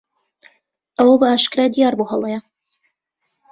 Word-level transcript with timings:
ئەوە 0.97 1.15
بەئاشکرا 1.21 1.65
دیار 1.75 1.93
بوو 1.97 2.11
هەڵەیە. 2.11 2.39